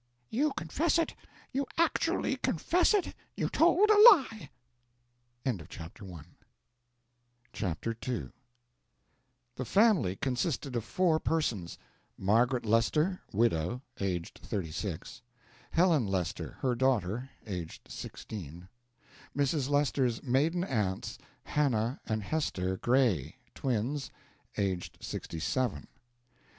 "You 0.31 0.51
confess 0.57 0.97
it 0.97 1.13
you 1.51 1.67
actually 1.77 2.35
confess 2.37 2.95
it 2.95 3.13
you 3.37 3.49
told 3.49 3.87
a 3.91 4.01
lie!" 4.09 4.49
CHAPTER 7.53 7.95
II 8.07 8.31
The 9.55 9.65
family 9.65 10.15
consisted 10.15 10.75
of 10.75 10.83
four 10.83 11.19
persons: 11.19 11.77
Margaret 12.17 12.65
Lester, 12.65 13.21
widow, 13.31 13.83
aged 13.99 14.39
thirty 14.39 14.71
six; 14.71 15.21
Helen 15.69 16.07
Lester, 16.07 16.57
her 16.61 16.73
daughter, 16.73 17.29
aged 17.45 17.91
sixteen; 17.91 18.69
Mrs. 19.37 19.69
Lester's 19.69 20.23
maiden 20.23 20.63
aunts, 20.63 21.19
Hannah 21.43 21.99
and 22.07 22.23
Hester 22.23 22.75
Gray, 22.77 23.35
twins, 23.53 24.09
aged 24.57 24.97
sixty 24.99 25.39
seven. 25.39 25.85